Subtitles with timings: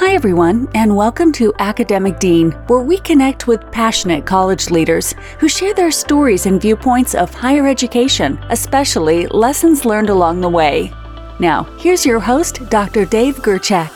[0.00, 5.48] Hi, everyone, and welcome to Academic Dean, where we connect with passionate college leaders who
[5.48, 10.92] share their stories and viewpoints of higher education, especially lessons learned along the way.
[11.40, 13.06] Now, here's your host, Dr.
[13.06, 13.90] Dave Gerchak.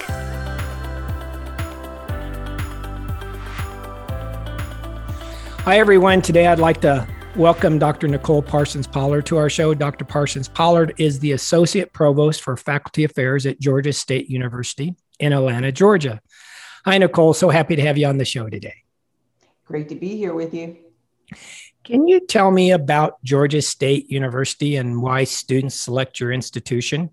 [5.60, 6.20] Hi, everyone.
[6.20, 7.06] Today I'd like to
[7.36, 8.08] welcome Dr.
[8.08, 9.72] Nicole Parsons Pollard to our show.
[9.72, 10.04] Dr.
[10.04, 15.70] Parsons Pollard is the Associate Provost for Faculty Affairs at Georgia State University in Atlanta,
[15.70, 16.20] Georgia.
[16.84, 17.32] Hi, Nicole.
[17.32, 18.82] So happy to have you on the show today.
[19.64, 20.76] Great to be here with you.
[21.84, 27.10] Can you tell me about Georgia State University and why students select your institution?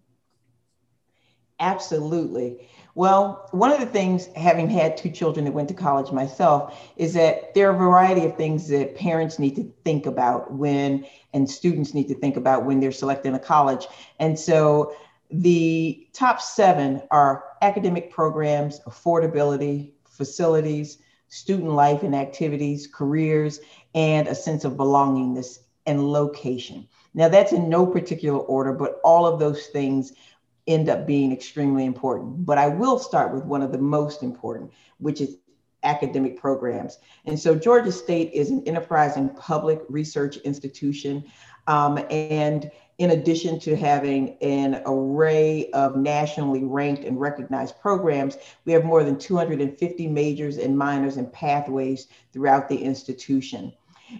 [1.59, 2.67] Absolutely.
[2.95, 7.13] Well, one of the things, having had two children that went to college myself, is
[7.13, 11.49] that there are a variety of things that parents need to think about when, and
[11.49, 13.85] students need to think about when they're selecting a college.
[14.19, 14.95] And so
[15.31, 23.59] the top seven are academic programs, affordability, facilities, student life and activities, careers,
[23.93, 26.87] and a sense of belongingness and location.
[27.13, 30.13] Now, that's in no particular order, but all of those things
[30.67, 32.45] end up being extremely important.
[32.45, 35.37] But I will start with one of the most important, which is
[35.83, 36.99] academic programs.
[37.25, 41.23] And so Georgia State is an enterprising public research institution.
[41.67, 48.73] Um, and in addition to having an array of nationally ranked and recognized programs, we
[48.73, 53.73] have more than 250 majors and minors and pathways throughout the institution.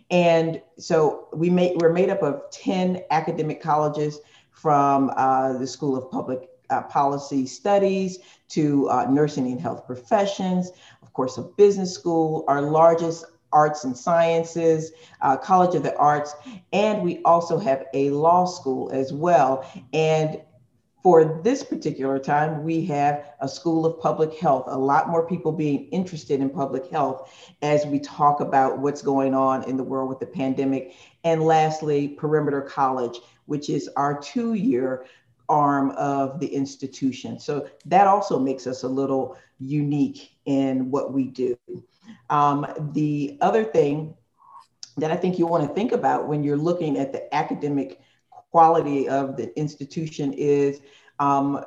[0.10, 4.20] And so we made, we're made up of 10 academic colleges
[4.50, 8.20] from uh, the School of Public uh, Policy Studies
[8.50, 12.46] to uh, nursing and health professions, of course, a business school.
[12.48, 16.36] Our largest arts and sciences, uh, College of the Arts,
[16.74, 19.70] and we also have a law school as well.
[19.94, 20.42] And
[21.02, 25.52] for this particular time, we have a School of Public Health, a lot more people
[25.52, 30.10] being interested in public health as we talk about what's going on in the world
[30.10, 30.96] with the pandemic.
[31.24, 35.06] And lastly, Perimeter College, which is our two year
[35.48, 37.40] arm of the institution.
[37.40, 41.58] So that also makes us a little unique in what we do.
[42.30, 44.16] Um, the other thing
[44.98, 48.02] that I think you want to think about when you're looking at the academic
[48.52, 50.82] quality of the institution is
[51.20, 51.64] um,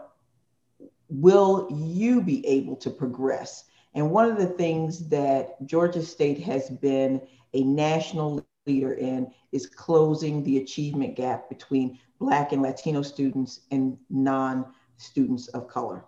[1.09, 3.65] will you be able to progress?
[3.95, 7.21] And one of the things that Georgia State has been
[7.55, 13.99] a national leader in is closing the achievement gap between Black and Latino students and
[14.09, 14.67] non
[14.97, 16.05] students of color.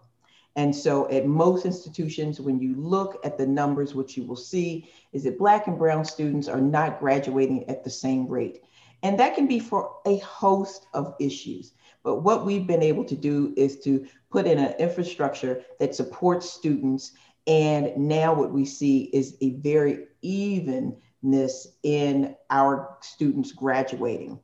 [0.56, 4.88] And so at most institutions, when you look at the numbers, what you will see
[5.12, 8.62] is that Black and Brown students are not graduating at the same rate.
[9.02, 11.72] And that can be for a host of issues.
[12.02, 16.48] But what we've been able to do is to put in an infrastructure that supports
[16.48, 17.12] students.
[17.46, 24.38] And now what we see is a very evenness in our students graduating.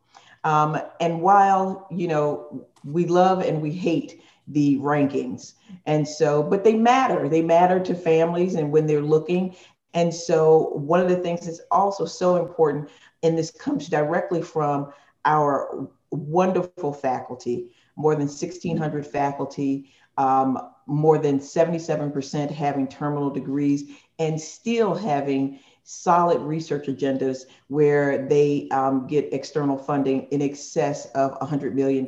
[0.45, 5.55] Um, and while, you know, we love and we hate the rankings.
[5.87, 7.29] And so, but they matter.
[7.29, 9.57] They matter to families and when they're looking.
[9.95, 12.89] And so, one of the things that's also so important,
[13.23, 14.93] and this comes directly from
[15.25, 24.41] our wonderful faculty, more than 1,600 faculty, um, more than 77% having terminal degrees, and
[24.41, 31.75] still having solid research agendas where they um, get external funding in excess of $100
[31.75, 32.07] million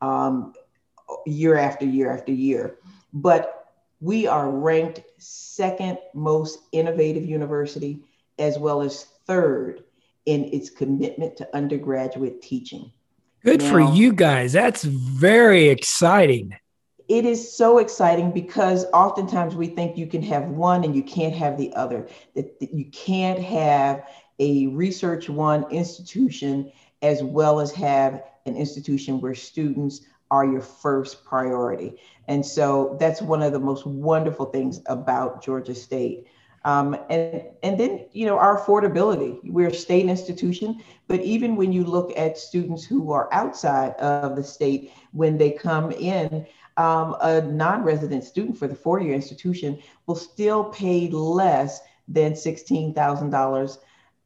[0.00, 0.52] um,
[1.26, 2.76] year after year after year.
[3.12, 8.00] But we are ranked second most innovative university,
[8.38, 9.84] as well as third
[10.26, 12.90] in its commitment to undergraduate teaching.
[13.44, 14.52] Good now, for you guys.
[14.52, 16.54] That's very exciting.
[17.08, 21.34] It is so exciting because oftentimes we think you can have one and you can't
[21.34, 24.08] have the other, that you can't have
[24.38, 26.72] a research one institution
[27.02, 32.00] as well as have an institution where students are your first priority.
[32.28, 36.26] And so that's one of the most wonderful things about Georgia State.
[36.64, 39.38] Um, and, and then, you know, our affordability.
[39.44, 44.34] We're a state institution, but even when you look at students who are outside of
[44.34, 46.46] the state, when they come in,
[46.76, 53.78] um, a non-resident student for the four-year institution will still pay less than $16,000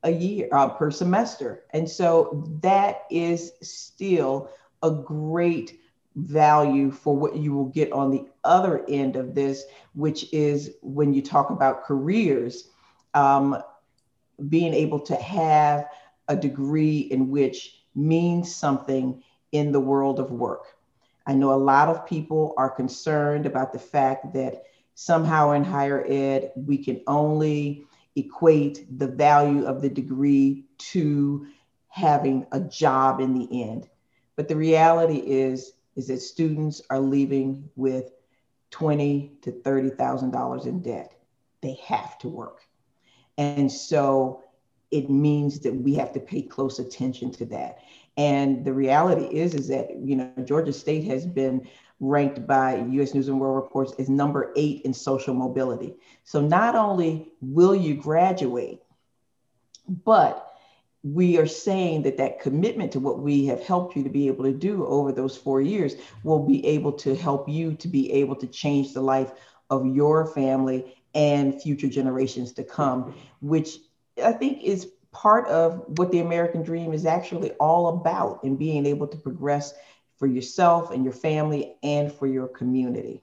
[0.04, 1.64] a year uh, per semester.
[1.70, 4.50] And so that is still
[4.82, 5.80] a great
[6.26, 11.12] value for what you will get on the other end of this, which is when
[11.12, 12.68] you talk about careers,
[13.14, 13.56] um,
[14.48, 15.86] being able to have
[16.28, 19.22] a degree in which means something
[19.52, 20.76] in the world of work.
[21.26, 26.04] I know a lot of people are concerned about the fact that somehow in higher
[26.08, 27.84] ed, we can only
[28.16, 31.46] equate the value of the degree to
[31.88, 33.88] having a job in the end.
[34.36, 38.12] But the reality is, is that students are leaving with
[38.70, 41.12] twenty to thirty thousand dollars in debt.
[41.60, 42.62] They have to work,
[43.36, 44.44] and so
[44.90, 47.78] it means that we have to pay close attention to that.
[48.16, 51.68] And the reality is, is that you know Georgia State has been
[51.98, 53.12] ranked by U.S.
[53.12, 55.96] News and World Reports as number eight in social mobility.
[56.22, 58.82] So not only will you graduate,
[59.88, 60.47] but
[61.02, 64.44] we are saying that that commitment to what we have helped you to be able
[64.44, 68.34] to do over those four years will be able to help you to be able
[68.34, 69.32] to change the life
[69.70, 73.78] of your family and future generations to come, which
[74.22, 78.84] I think is part of what the American dream is actually all about in being
[78.86, 79.74] able to progress
[80.16, 83.22] for yourself and your family and for your community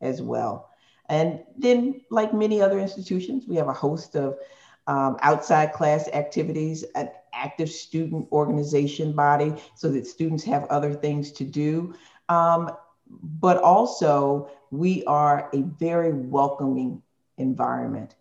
[0.00, 0.70] as well.
[1.08, 4.38] And then, like many other institutions, we have a host of
[4.86, 11.32] um, outside class activities, an active student organization body so that students have other things
[11.32, 11.94] to do.
[12.28, 12.70] Um,
[13.40, 17.02] but also, we are a very welcoming
[17.38, 18.14] environment.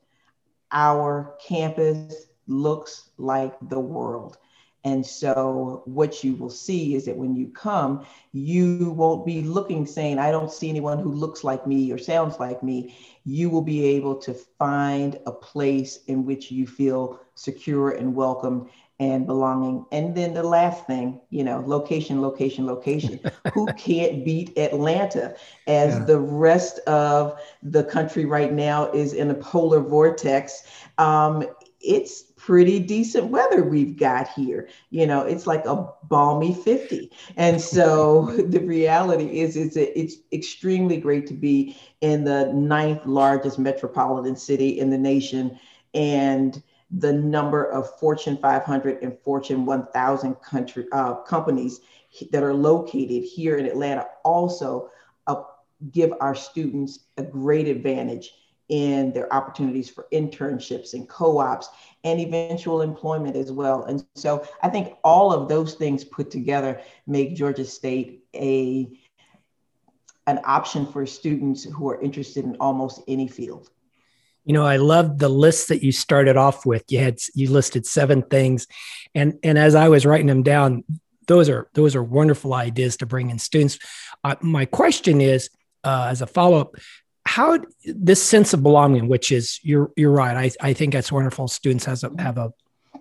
[0.71, 4.37] Our campus looks like the world.
[4.83, 9.85] And so, what you will see is that when you come, you won't be looking
[9.85, 12.95] saying, I don't see anyone who looks like me or sounds like me.
[13.23, 18.69] You will be able to find a place in which you feel secure and welcome
[19.01, 19.83] and belonging.
[19.91, 23.19] And then the last thing, you know, location, location, location.
[23.53, 25.35] Who can't beat Atlanta
[25.65, 26.05] as yeah.
[26.05, 30.63] the rest of the country right now is in a polar vortex?
[30.99, 31.45] Um,
[31.83, 34.67] it's pretty decent weather we've got here.
[34.89, 37.11] You know, it's like a balmy 50.
[37.37, 43.59] And so the reality is it's, it's extremely great to be in the ninth largest
[43.59, 45.59] metropolitan city in the nation.
[45.93, 46.61] And
[46.91, 51.81] the number of Fortune 500 and Fortune 1000 country, uh, companies
[52.31, 54.89] that are located here in Atlanta also
[55.27, 55.43] uh,
[55.91, 58.33] give our students a great advantage
[58.71, 61.69] in their opportunities for internships and co-ops
[62.05, 63.83] and eventual employment as well.
[63.83, 68.97] And so I think all of those things put together make Georgia State a
[70.27, 73.69] an option for students who are interested in almost any field.
[74.45, 76.83] You know, I love the list that you started off with.
[76.89, 78.67] You had you listed seven things,
[79.13, 80.83] and and as I was writing them down,
[81.27, 83.77] those are those are wonderful ideas to bring in students.
[84.23, 85.49] Uh, my question is,
[85.83, 86.75] uh, as a follow up,
[87.31, 90.35] how this sense of belonging, which is you're you're right.
[90.35, 91.47] I, I think that's wonderful.
[91.47, 92.51] Students has a, have a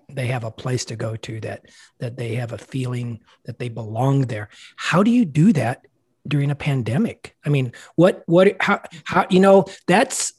[0.09, 1.67] they have a place to go to that
[1.99, 4.49] that they have a feeling that they belong there.
[4.77, 5.85] How do you do that
[6.29, 7.35] during a pandemic?
[7.44, 10.32] I mean, what what how how you know that's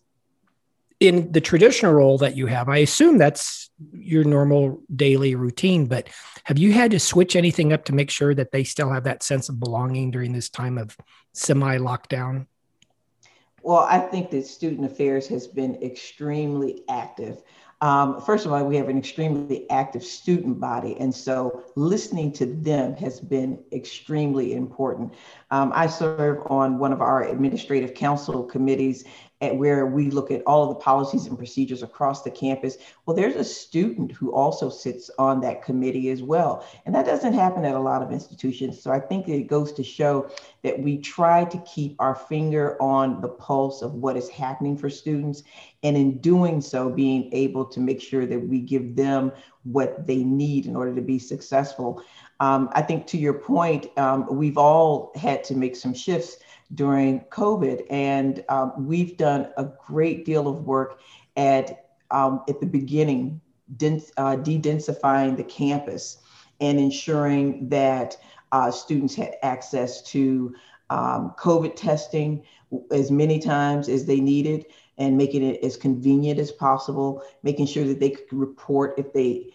[1.01, 2.69] in the traditional role that you have.
[2.69, 6.07] I assume that's your normal daily routine, but
[6.45, 9.23] have you had to switch anything up to make sure that they still have that
[9.23, 10.95] sense of belonging during this time of
[11.33, 12.45] semi lockdown?
[13.63, 17.43] Well, I think that student affairs has been extremely active.
[17.81, 22.45] Um, first of all, we have an extremely active student body, and so listening to
[22.45, 25.13] them has been extremely important.
[25.49, 29.03] Um, I serve on one of our administrative council committees,
[29.41, 32.77] at where we look at all of the policies and procedures across the campus.
[33.05, 36.65] Well, there's a student who also sits on that committee as well.
[36.85, 38.81] And that doesn't happen at a lot of institutions.
[38.81, 40.29] So I think it goes to show
[40.63, 44.89] that we try to keep our finger on the pulse of what is happening for
[44.89, 45.43] students.
[45.83, 49.31] And in doing so, being able to make sure that we give them
[49.63, 52.03] what they need in order to be successful.
[52.39, 56.37] Um, I think to your point, um, we've all had to make some shifts
[56.75, 57.85] during COVID.
[57.89, 60.99] And um, we've done a great deal of work
[61.35, 63.41] at, um, at the beginning,
[63.77, 66.17] dens- uh, de-densifying the campus
[66.59, 68.17] and ensuring that
[68.51, 70.53] uh, students had access to
[70.89, 72.43] um, COVID testing
[72.91, 74.65] as many times as they needed
[74.97, 79.51] and making it as convenient as possible, making sure that they could report if they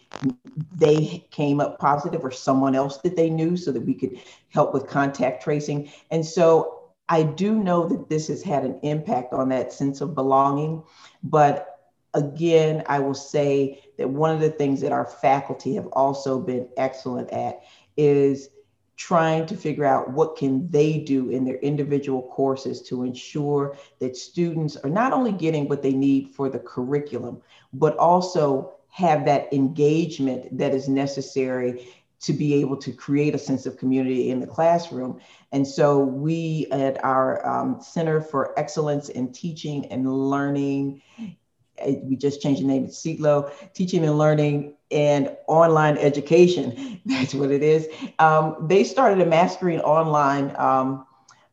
[0.74, 4.18] they came up positive or someone else that they knew so that we could
[4.48, 5.90] help with contact tracing.
[6.10, 6.75] And so
[7.08, 10.82] I do know that this has had an impact on that sense of belonging.
[11.22, 11.78] But
[12.14, 16.68] again, I will say that one of the things that our faculty have also been
[16.76, 17.62] excellent at
[17.96, 18.48] is
[18.96, 24.16] trying to figure out what can they do in their individual courses to ensure that
[24.16, 27.40] students are not only getting what they need for the curriculum
[27.74, 31.86] but also have that engagement that is necessary
[32.20, 35.20] to be able to create a sense of community in the classroom.
[35.52, 41.02] And so we at our um, Center for Excellence in Teaching and Learning,
[41.78, 47.34] eh, we just changed the name to CETLO, Teaching and Learning and Online Education, that's
[47.34, 47.88] what it is.
[48.18, 51.06] Um, they started a mastering online um,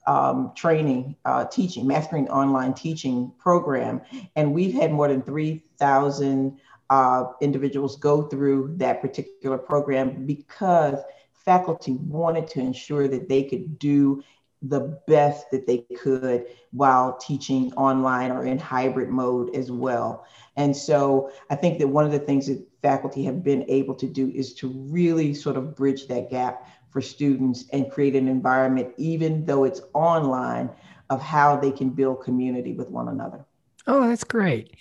[0.05, 4.01] um, training, uh, teaching, mastering online teaching program.
[4.36, 6.60] And we've had more than 3,000
[6.94, 11.00] uh, individuals go through that particular program because
[11.34, 14.24] faculty wanted to ensure that they could do
[14.62, 20.24] the best that they could while teaching online or in hybrid mode as well.
[20.56, 24.08] And so I think that one of the things that faculty have been able to
[24.08, 28.94] do is to really sort of bridge that gap for students and create an environment,
[28.98, 30.70] even though it's online,
[31.10, 33.44] of how they can build community with one another.
[33.88, 34.76] Oh, that's great.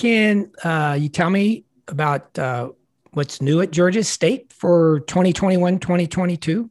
[0.00, 2.70] Can uh, you tell me about uh,
[3.10, 6.70] what's new at Georgia State for 2021 2022?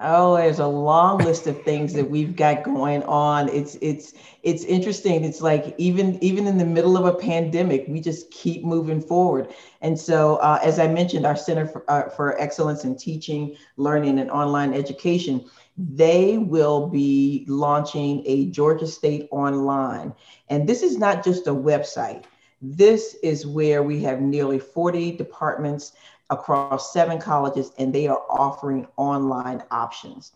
[0.00, 3.48] Oh, there's a long list of things that we've got going on.
[3.50, 5.22] It's it's it's interesting.
[5.22, 9.54] It's like even even in the middle of a pandemic, we just keep moving forward.
[9.80, 14.18] And so, uh, as I mentioned, our Center for, uh, for Excellence in Teaching, Learning,
[14.18, 15.44] and Online Education,
[15.88, 20.12] they will be launching a Georgia State Online,
[20.48, 22.24] and this is not just a website.
[22.60, 25.92] This is where we have nearly 40 departments
[26.28, 30.32] across seven colleges, and they are offering online options.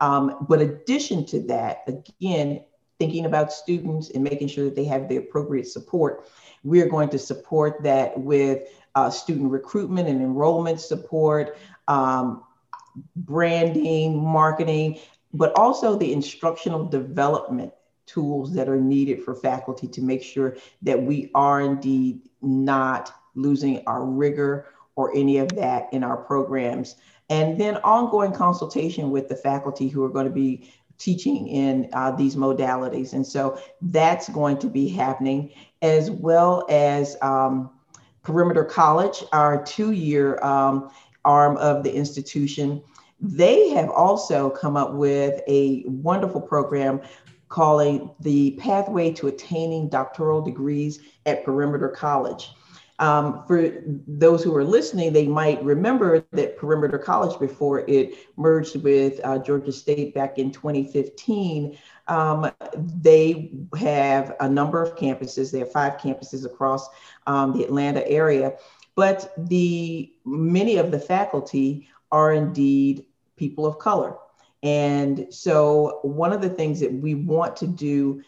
[0.00, 2.64] Um, but addition to that, again,
[3.00, 6.28] thinking about students and making sure that they have the appropriate support,
[6.62, 11.58] we're going to support that with uh, student recruitment and enrollment support,
[11.88, 12.43] um,
[13.16, 14.98] branding, marketing,
[15.32, 17.72] but also the instructional development
[18.06, 23.82] tools that are needed for faculty to make sure that we are indeed not losing
[23.86, 26.96] our rigor or any of that in our programs.
[27.30, 32.12] And then ongoing consultation with the faculty who are going to be teaching in uh,
[32.12, 33.14] these modalities.
[33.14, 35.50] And so that's going to be happening,
[35.82, 37.70] as well as um,
[38.22, 40.90] Perimeter College, our two year um,
[41.24, 42.82] arm of the institution.
[43.20, 47.00] They have also come up with a wonderful program
[47.48, 52.50] calling the Pathway to Attaining Doctoral Degrees at Perimeter College.
[53.00, 53.72] Um, for
[54.06, 59.38] those who are listening, they might remember that Perimeter College, before it merged with uh,
[59.38, 61.76] Georgia State back in 2015,
[62.06, 65.50] um, they have a number of campuses.
[65.50, 66.88] They have five campuses across
[67.26, 68.54] um, the Atlanta area,
[68.96, 73.04] but the many of the faculty are indeed
[73.36, 74.16] people of color.
[74.62, 78.22] And so, one of the things that we want to do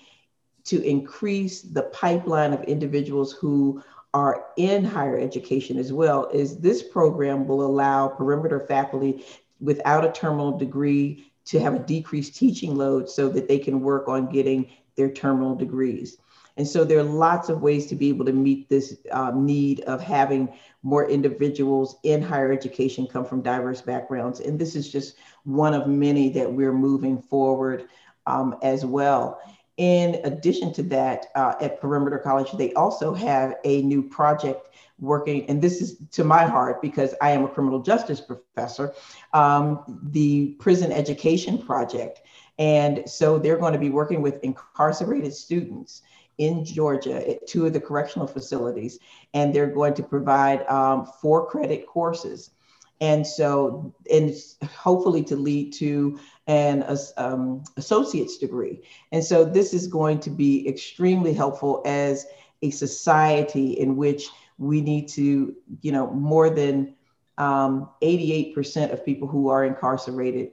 [0.64, 3.82] to increase the pipeline of individuals who
[4.12, 9.24] are in higher education as well is this program will allow perimeter faculty
[9.60, 14.08] without a terminal degree to have a decreased teaching load so that they can work
[14.08, 16.18] on getting their terminal degrees.
[16.56, 19.80] And so there are lots of ways to be able to meet this um, need
[19.82, 24.40] of having more individuals in higher education come from diverse backgrounds.
[24.40, 27.88] And this is just one of many that we're moving forward
[28.26, 29.40] um, as well.
[29.76, 35.44] In addition to that, uh, at Perimeter College, they also have a new project working,
[35.50, 38.94] and this is to my heart because I am a criminal justice professor,
[39.34, 42.22] um, the Prison Education Project.
[42.58, 46.00] And so they're going to be working with incarcerated students
[46.38, 48.98] in Georgia at two of the correctional facilities,
[49.34, 52.50] and they're going to provide um, four credit courses.
[53.00, 54.34] And so, and
[54.70, 56.84] hopefully to lead to an
[57.18, 58.82] um, associate's degree.
[59.12, 62.26] And so this is going to be extremely helpful as
[62.62, 64.28] a society in which
[64.58, 66.94] we need to, you know, more than
[67.38, 70.52] um, 88% of people who are incarcerated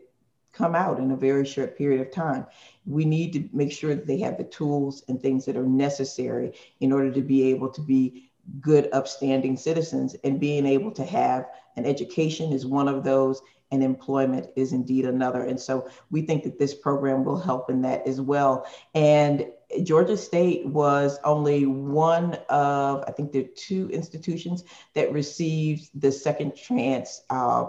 [0.54, 2.46] come out in a very short period of time.
[2.86, 6.54] We need to make sure that they have the tools and things that are necessary
[6.80, 8.30] in order to be able to be
[8.62, 10.16] good, upstanding citizens.
[10.24, 13.42] And being able to have an education is one of those,
[13.72, 15.46] and employment is indeed another.
[15.46, 18.68] And so we think that this program will help in that as well.
[18.94, 19.48] And
[19.82, 26.12] Georgia State was only one of, I think there are two institutions that received the
[26.12, 27.66] second chance uh,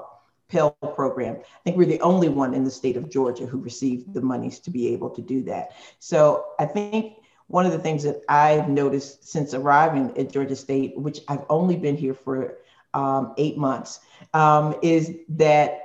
[0.55, 1.37] Pell program.
[1.43, 4.61] I think we're the only one in the state of Georgia who received the monies
[4.61, 5.73] to be able to do that.
[5.99, 7.17] So I think
[7.49, 11.75] one of the things that I've noticed since arriving at Georgia State, which I've only
[11.75, 12.59] been here for
[12.95, 13.99] um, eight months,
[14.33, 15.81] um, is that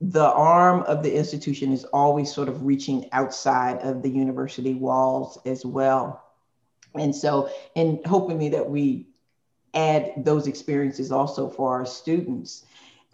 [0.00, 5.38] the arm of the institution is always sort of reaching outside of the university walls
[5.46, 6.24] as well.
[6.96, 9.06] And so, in hoping that we
[9.74, 12.64] add those experiences also for our students.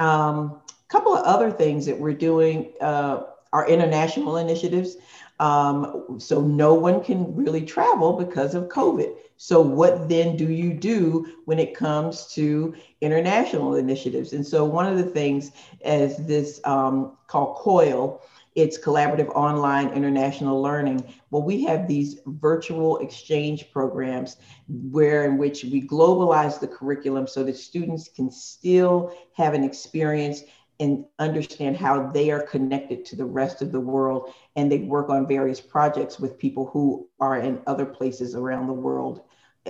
[0.00, 4.96] Um, a couple of other things that we're doing uh, are international initiatives.
[5.38, 9.14] Um, so no one can really travel because of COVID.
[9.36, 14.34] So what then do you do when it comes to international initiatives?
[14.34, 15.52] And so one of the things
[15.82, 18.20] as this um, called COIL,
[18.60, 21.02] it's collaborative online international learning.
[21.30, 24.36] Well, we have these virtual exchange programs
[24.68, 30.42] where in which we globalize the curriculum so that students can still have an experience
[30.78, 34.32] and understand how they are connected to the rest of the world.
[34.56, 38.72] And they work on various projects with people who are in other places around the
[38.72, 39.22] world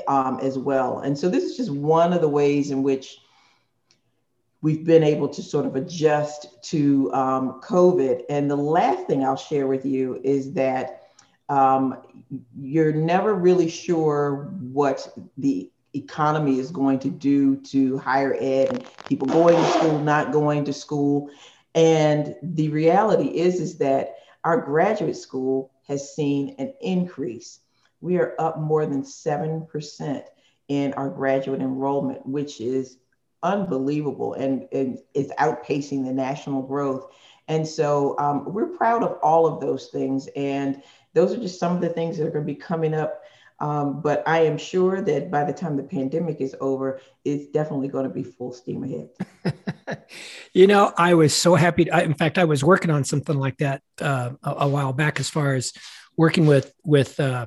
[0.07, 1.01] um, as well.
[1.01, 3.19] And so this is just one of the ways in which
[4.63, 8.23] we've been able to sort of adjust to um, COVID.
[8.29, 11.03] And the last thing I'll share with you is that
[11.49, 12.03] um,
[12.59, 18.87] you're never really sure what the economy is going to do to higher ed and
[19.09, 21.31] people going to school, not going to school.
[21.75, 27.61] And the reality is, is that our graduate school has seen an increase.
[28.01, 30.23] We are up more than 7%
[30.69, 32.99] in our graduate enrollment, which is
[33.43, 37.13] unbelievable and, and it's outpacing the national growth.
[37.49, 40.29] And so um, we're proud of all of those things.
[40.37, 40.83] And
[41.15, 43.23] those are just some of the things that are going to be coming up.
[43.59, 47.89] Um, but I am sure that by the time the pandemic is over, it's definitely
[47.89, 50.07] going to be full steam ahead.
[50.55, 51.85] you know, I was so happy.
[51.85, 54.95] To, I, in fact, I was working on something like that uh, a, a, while
[54.95, 55.75] back, as far as
[56.17, 57.47] working with with uh,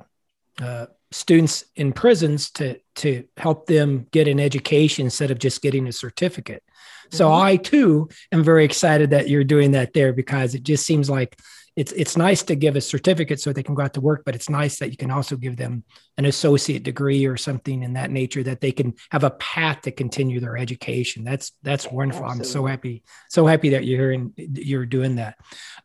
[0.61, 5.87] uh, students in prisons to to help them get an education instead of just getting
[5.87, 6.63] a certificate.
[6.65, 7.17] Mm-hmm.
[7.17, 11.09] So I too am very excited that you're doing that there because it just seems
[11.09, 11.37] like
[11.75, 14.35] it's it's nice to give a certificate so they can go out to work, but
[14.35, 15.83] it's nice that you can also give them
[16.17, 19.91] an associate degree or something in that nature that they can have a path to
[19.91, 21.23] continue their education.
[21.23, 22.25] That's that's wonderful.
[22.25, 22.47] Absolutely.
[22.47, 25.37] I'm so happy so happy that you're in, you're doing that.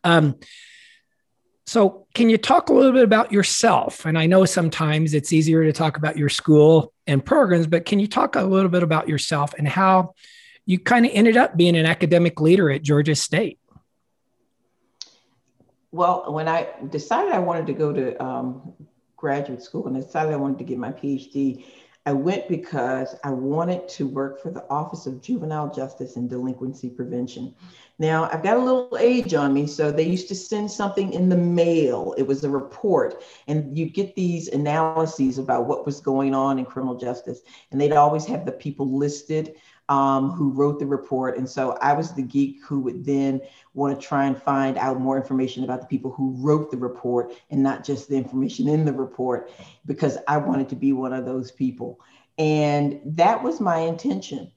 [0.03, 0.35] Um,
[1.69, 4.03] so, can you talk a little bit about yourself?
[4.07, 7.99] And I know sometimes it's easier to talk about your school and programs, but can
[7.99, 10.15] you talk a little bit about yourself and how
[10.65, 13.59] you kind of ended up being an academic leader at Georgia State?
[15.91, 18.73] Well, when I decided I wanted to go to um,
[19.15, 21.65] graduate school and I decided I wanted to get my PhD,
[22.05, 26.89] I went because I wanted to work for the Office of Juvenile Justice and Delinquency
[26.89, 27.53] Prevention.
[27.99, 31.27] Now, I've got a little age on me, so they used to send something in
[31.27, 32.15] the mail.
[32.17, 36.65] It was a report, and you get these analyses about what was going on in
[36.65, 39.55] criminal justice, and they'd always have the people listed
[39.89, 41.37] um, who wrote the report.
[41.37, 43.41] And so I was the geek who would then
[43.73, 47.33] want to try and find out more information about the people who wrote the report
[47.49, 49.51] and not just the information in the report,
[49.87, 51.99] because I wanted to be one of those people.
[52.37, 54.51] And that was my intention.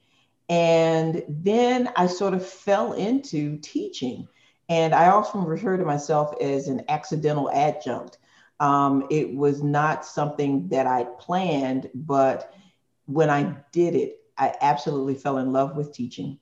[0.48, 4.28] And then I sort of fell into teaching.
[4.68, 8.18] And I often refer to myself as an accidental adjunct.
[8.60, 12.54] Um, it was not something that I planned, but
[13.06, 16.36] when I did it, I absolutely fell in love with teaching.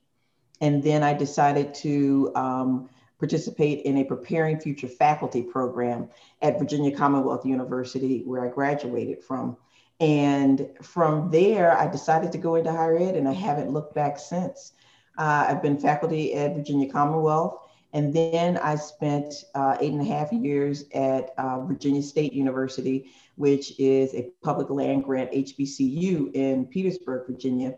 [0.63, 6.09] And then I decided to um, participate in a Preparing Future Faculty program
[6.41, 9.59] at Virginia Commonwealth University, where I graduated from.
[10.01, 14.19] And from there, I decided to go into higher ed, and I haven't looked back
[14.19, 14.73] since.
[15.19, 17.59] Uh, I've been faculty at Virginia Commonwealth,
[17.93, 23.11] and then I spent uh, eight and a half years at uh, Virginia State University,
[23.37, 27.75] which is a public land grant HBCU in Petersburg, Virginia.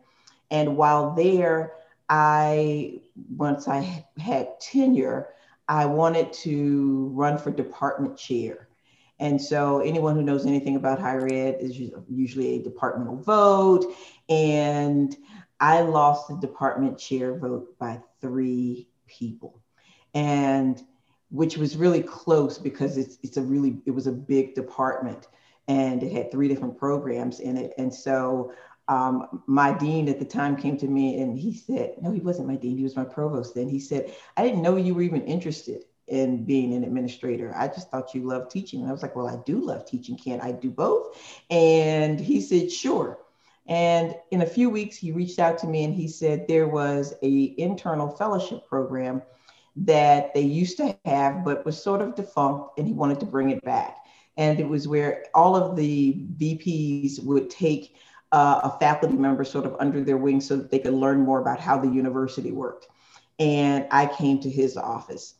[0.52, 1.72] And while there,
[2.08, 3.00] I,
[3.36, 5.30] once I had tenure,
[5.66, 8.68] I wanted to run for department chair.
[9.18, 13.86] And so anyone who knows anything about higher ed is usually a departmental vote.
[14.28, 15.16] And
[15.58, 19.62] I lost the department chair vote by three people.
[20.12, 20.82] And
[21.30, 25.28] which was really close because it's, it's a really, it was a big department
[25.68, 27.72] and it had three different programs in it.
[27.78, 28.52] And so
[28.88, 32.48] um, my dean at the time came to me and he said, no, he wasn't
[32.48, 33.68] my dean, he was my provost then.
[33.68, 37.54] He said, I didn't know you were even interested in being an administrator.
[37.56, 38.80] I just thought you loved teaching.
[38.80, 40.16] And I was like, well, I do love teaching.
[40.16, 41.16] Can't I do both?
[41.48, 43.18] And he said, sure.
[43.66, 47.14] And in a few weeks, he reached out to me and he said there was
[47.22, 49.22] a internal fellowship program
[49.76, 53.50] that they used to have, but was sort of defunct, and he wanted to bring
[53.50, 53.98] it back.
[54.36, 57.96] And it was where all of the VPs would take
[58.32, 61.40] uh, a faculty member sort of under their wing so that they could learn more
[61.40, 62.88] about how the university worked.
[63.38, 65.34] And I came to his office.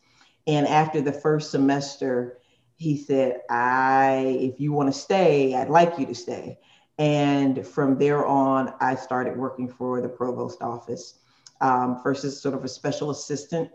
[0.46, 2.38] And after the first semester,
[2.76, 6.58] he said, I, if you want to stay, I'd like you to stay.
[6.98, 11.18] And from there on, I started working for the provost office.
[11.62, 13.70] um, first as sort of a special assistant,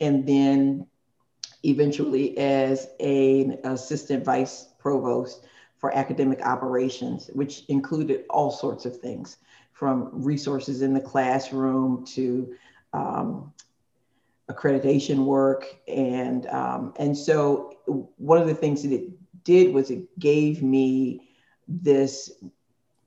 [0.00, 0.86] and then
[1.64, 5.46] eventually as an assistant vice provost
[5.86, 9.36] for academic operations, which included all sorts of things
[9.72, 12.56] from resources in the classroom to
[12.92, 13.52] um,
[14.50, 15.76] accreditation work.
[15.86, 17.76] And, um, and so
[18.16, 19.10] one of the things that it
[19.44, 21.28] did was it gave me
[21.68, 22.32] this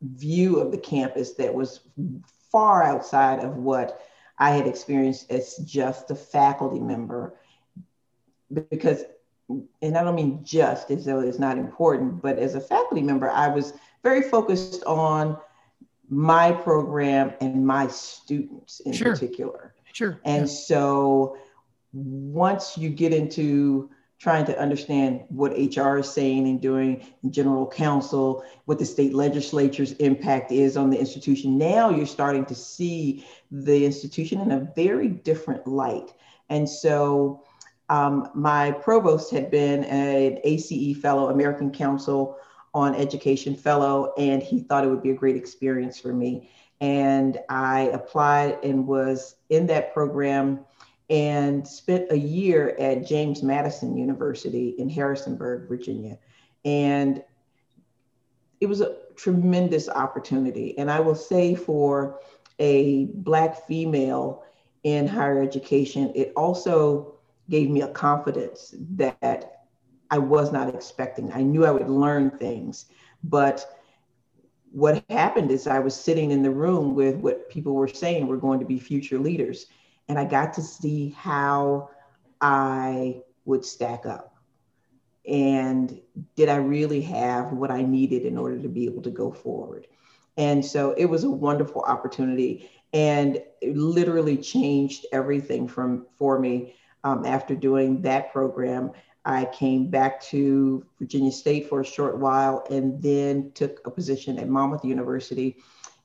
[0.01, 1.81] view of the campus that was
[2.49, 3.99] far outside of what
[4.37, 7.35] I had experienced as just a faculty member.
[8.69, 9.03] Because,
[9.49, 13.29] and I don't mean just as though it's not important, but as a faculty member,
[13.29, 15.37] I was very focused on
[16.09, 19.13] my program and my students in sure.
[19.13, 19.73] particular.
[19.93, 20.19] Sure.
[20.23, 20.53] And yeah.
[20.53, 21.37] so
[21.93, 28.43] once you get into trying to understand what HR is saying and doing general counsel,
[28.65, 31.57] what the state legislature's impact is on the institution.
[31.57, 36.11] Now you're starting to see the institution in a very different light.
[36.49, 37.43] And so
[37.89, 42.37] um, my provost had been an ACE fellow, American Council
[42.73, 46.49] on Education fellow, and he thought it would be a great experience for me.
[46.81, 50.61] And I applied and was in that program
[51.09, 56.19] and spent a year at James Madison University in Harrisonburg, Virginia.
[56.63, 57.23] And
[58.61, 60.77] it was a tremendous opportunity.
[60.77, 62.19] And I will say for
[62.59, 64.43] a Black female
[64.83, 67.18] in higher education, it also
[67.49, 69.65] gave me a confidence that
[70.11, 71.31] I was not expecting.
[71.33, 72.85] I knew I would learn things,
[73.23, 73.65] but
[74.71, 78.37] what happened is I was sitting in the room with what people were saying were
[78.37, 79.65] going to be future leaders
[80.07, 81.89] and I got to see how
[82.41, 84.35] I would stack up.
[85.27, 85.99] And
[86.35, 89.87] did I really have what I needed in order to be able to go forward?
[90.37, 96.73] And so it was a wonderful opportunity and it literally changed everything from for me
[97.03, 98.91] um, after doing that program.
[99.25, 104.39] I came back to Virginia State for a short while and then took a position
[104.39, 105.57] at Monmouth University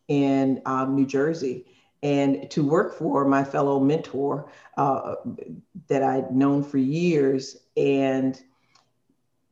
[0.09, 1.65] in um, New Jersey
[2.03, 5.15] and to work for my fellow mentor uh,
[5.89, 7.57] that I'd known for years.
[7.79, 8.39] And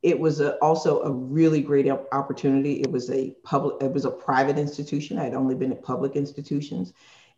[0.03, 2.81] it was a, also a really great opportunity.
[2.81, 5.17] It was a public, it was a private institution.
[5.17, 6.93] I'd only been at public institutions.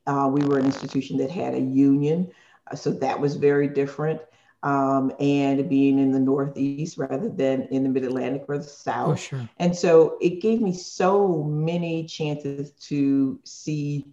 [0.05, 2.29] Uh, we were an institution that had a union,
[2.73, 4.21] so that was very different.
[4.63, 9.11] Um, and being in the Northeast rather than in the Mid Atlantic or the South.
[9.11, 9.49] Oh, sure.
[9.59, 14.07] And so it gave me so many chances to see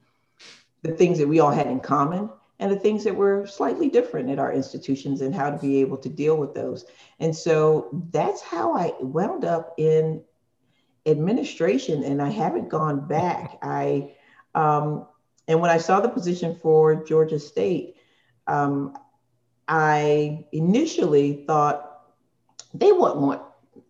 [0.83, 4.31] the things that we all had in common and the things that were slightly different
[4.31, 6.85] at our institutions and how to be able to deal with those.
[7.19, 10.23] And so that's how I wound up in
[11.07, 13.59] administration and I haven't gone back.
[13.63, 14.15] I
[14.55, 15.07] um,
[15.49, 17.97] and when I saw the position for Georgia State,
[18.53, 18.99] um,
[19.67, 22.03] I initially thought
[22.75, 23.43] they wouldn't want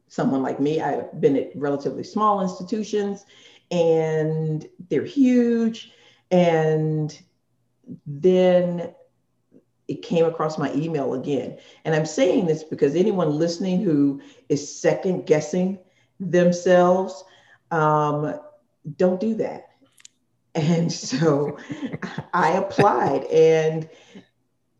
[0.09, 0.81] someone like me.
[0.81, 3.27] I've been at relatively small institutions
[3.70, 5.92] and they're huge
[6.31, 7.20] and
[8.07, 8.94] then
[9.88, 11.59] it came across my email again.
[11.85, 15.79] And I'm saying this because anyone listening who is second guessing
[16.20, 17.25] themselves,
[17.72, 18.38] um,
[18.96, 19.70] don't do that.
[20.55, 21.59] And so
[22.35, 23.88] I applied and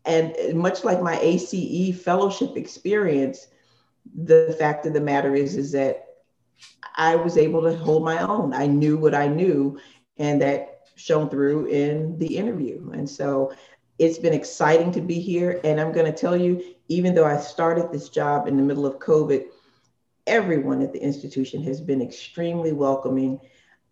[0.05, 3.47] and much like my ACE fellowship experience,
[4.15, 6.07] the fact of the matter is is that
[6.95, 8.53] I was able to hold my own.
[8.53, 9.79] I knew what I knew
[10.17, 12.91] and that shown through in the interview.
[12.91, 13.53] And so
[13.97, 15.59] it's been exciting to be here.
[15.63, 18.85] And I'm going to tell you, even though I started this job in the middle
[18.85, 19.45] of COVID,
[20.27, 23.39] everyone at the institution has been extremely welcoming.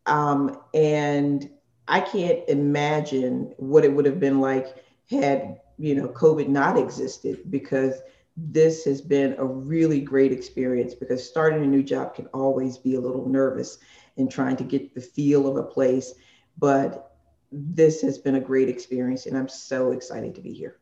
[0.06, 1.50] Um, and
[1.88, 4.67] I can't imagine what it would have been like
[5.10, 7.96] had you know COVID not existed because
[8.38, 12.96] this has been a really great experience because starting a new job can always be
[12.96, 13.78] a little nervous
[14.17, 16.13] and trying to get the feel of a place
[16.58, 17.12] but
[17.52, 20.78] this has been a great experience and I'm so excited to be here.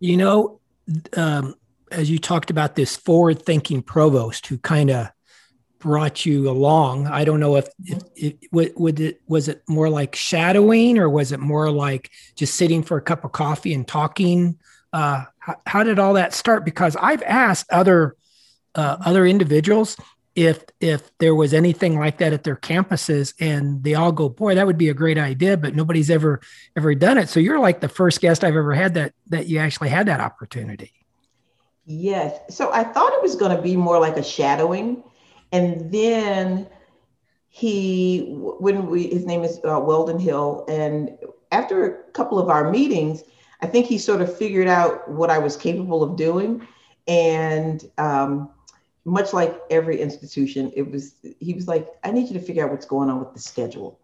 [0.00, 0.60] You know,
[1.16, 1.54] um,
[1.90, 5.08] as you talked about this forward thinking provost who kind of
[5.78, 9.88] brought you along, I don't know if, if, if would, would it, was it more
[9.88, 13.86] like shadowing or was it more like just sitting for a cup of coffee and
[13.86, 14.58] talking?
[14.92, 16.64] Uh, how, how did all that start?
[16.64, 18.16] Because I've asked other,
[18.74, 19.96] uh, other individuals
[20.38, 24.54] if if there was anything like that at their campuses and they all go boy
[24.54, 26.40] that would be a great idea but nobody's ever
[26.76, 27.28] ever done it.
[27.28, 30.20] So you're like the first guest i've ever had that that you actually had that
[30.20, 30.92] opportunity.
[31.86, 32.38] Yes.
[32.54, 35.02] So i thought it was going to be more like a shadowing
[35.52, 36.68] and then
[37.48, 41.18] he when we his name is uh, weldon hill and
[41.52, 43.24] after a couple of our meetings,
[43.62, 46.66] I think he sort of figured out what I was capable of doing.
[47.06, 48.50] And um,
[49.04, 52.70] much like every institution, it was, he was like, I need you to figure out
[52.70, 53.98] what's going on with the schedule.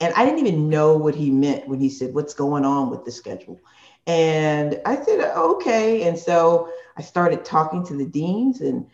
[0.00, 3.06] And I didn't even know what he meant when he said, What's going on with
[3.06, 3.58] the schedule?
[4.06, 6.06] And I said, Okay.
[6.06, 8.86] And so I started talking to the deans and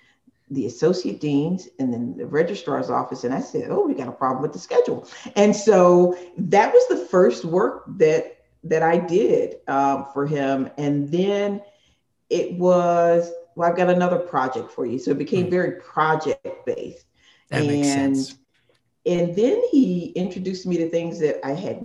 [0.55, 3.25] the associate deans and then the registrar's office.
[3.25, 5.09] And I said, Oh, we got a problem with the schedule.
[5.37, 10.71] And so that was the first work that that I did um, for him.
[10.79, 11.63] And then
[12.31, 14.99] it was, well, I've got another project for you.
[14.99, 17.07] So it became very project based.
[17.51, 18.39] That and, makes sense.
[19.05, 21.85] And then he introduced me to things that I had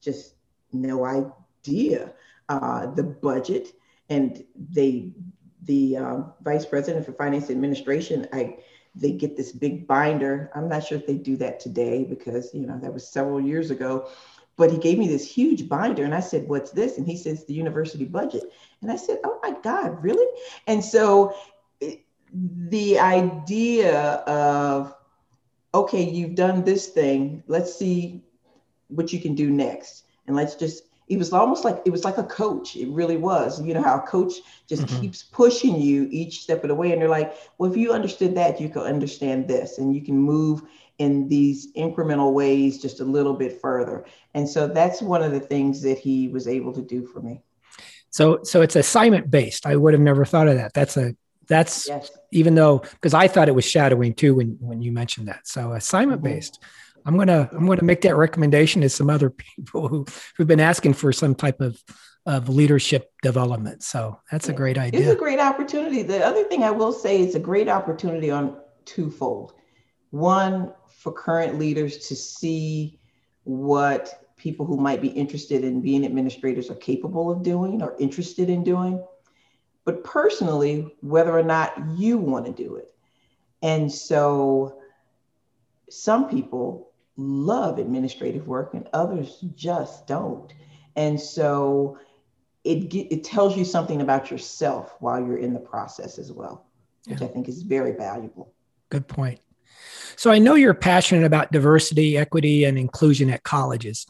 [0.00, 0.34] just
[0.72, 2.12] no idea.
[2.48, 3.68] Uh, the budget,
[4.10, 5.10] and they,
[5.64, 8.58] the um, vice president for finance administration, I
[8.94, 10.50] they get this big binder.
[10.54, 13.70] I'm not sure if they do that today because you know that was several years
[13.70, 14.08] ago
[14.56, 16.98] but he gave me this huge binder and I said, What's this?
[16.98, 18.44] And he says, The university budget.
[18.82, 20.26] And I said, Oh my God, really?
[20.66, 21.34] And so
[22.32, 24.94] the idea of,
[25.74, 28.22] okay, you've done this thing, let's see
[28.88, 30.04] what you can do next.
[30.26, 32.74] And let's just, it was almost like it was like a coach.
[32.74, 33.62] It really was.
[33.62, 34.32] You know how a coach
[34.66, 35.00] just mm-hmm.
[35.02, 36.92] keeps pushing you each step of the way.
[36.92, 40.16] And they're like, well, if you understood that, you can understand this and you can
[40.16, 40.62] move
[40.96, 44.06] in these incremental ways just a little bit further.
[44.32, 47.42] And so that's one of the things that he was able to do for me.
[48.08, 49.66] So so it's assignment based.
[49.66, 50.72] I would have never thought of that.
[50.72, 51.14] That's a
[51.46, 52.10] that's yes.
[52.30, 55.46] even though because I thought it was shadowing too when when you mentioned that.
[55.46, 56.54] So assignment based.
[56.54, 56.68] Mm-hmm.
[57.04, 60.94] I'm gonna I'm gonna make that recommendation to some other people who who've been asking
[60.94, 61.82] for some type of
[62.24, 63.82] of leadership development.
[63.82, 65.00] So that's a great idea.
[65.00, 66.02] It's a great opportunity.
[66.02, 69.54] The other thing I will say is a great opportunity on twofold.
[70.10, 73.00] One, for current leaders to see
[73.42, 78.48] what people who might be interested in being administrators are capable of doing or interested
[78.48, 79.04] in doing,
[79.84, 82.94] but personally, whether or not you want to do it.
[83.62, 84.80] And so
[85.90, 90.52] some people love administrative work and others just don't.
[90.96, 91.98] And so
[92.64, 96.66] it, it tells you something about yourself while you're in the process as well,
[97.06, 97.26] which yeah.
[97.26, 98.52] I think is very valuable.
[98.90, 99.40] Good point.
[100.16, 104.06] So I know you're passionate about diversity, equity, and inclusion at colleges.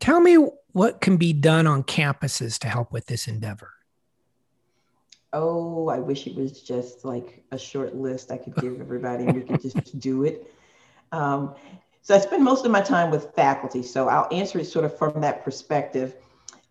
[0.00, 0.36] Tell me
[0.72, 3.70] what can be done on campuses to help with this endeavor.
[5.32, 9.34] Oh, I wish it was just like a short list I could give everybody and
[9.34, 10.52] we could just do it.
[11.10, 11.54] Um,
[12.02, 14.98] so I spend most of my time with faculty, so I'll answer it sort of
[14.98, 16.16] from that perspective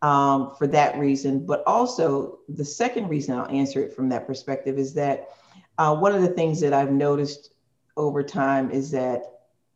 [0.02, 1.46] um, for that reason.
[1.46, 5.30] But also, the second reason I'll answer it from that perspective is that
[5.78, 7.54] uh, one of the things that I've noticed
[7.96, 9.24] over time is that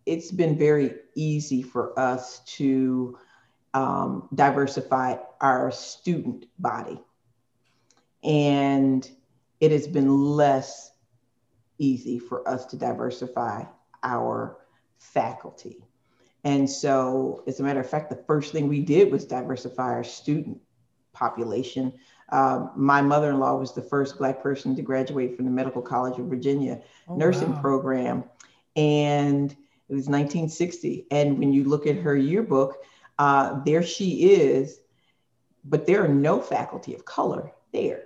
[0.05, 3.17] it's been very easy for us to
[3.73, 6.99] um, diversify our student body.
[8.23, 9.09] And
[9.61, 10.91] it has been less
[11.77, 13.63] easy for us to diversify
[14.03, 14.57] our
[14.97, 15.84] faculty.
[16.43, 20.03] And so, as a matter of fact, the first thing we did was diversify our
[20.03, 20.62] student
[21.12, 21.93] population.
[22.29, 25.81] Um, my mother in law was the first Black person to graduate from the Medical
[25.81, 27.62] College of Virginia oh, nursing wow.
[27.62, 28.23] program.
[28.75, 31.08] And it was 1960.
[31.12, 32.84] And when you look at her yearbook,
[33.17, 34.79] uh, there she is,
[35.63, 38.03] but there are no faculty of color there.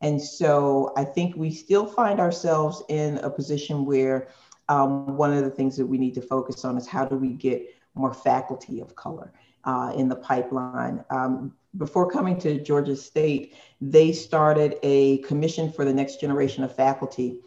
[0.00, 4.28] And so I think we still find ourselves in a position where
[4.70, 7.30] um, one of the things that we need to focus on is how do we
[7.30, 9.32] get more faculty of color
[9.64, 11.04] uh, in the pipeline.
[11.10, 16.74] Um, before coming to Georgia State, they started a commission for the next generation of
[16.74, 17.40] faculty.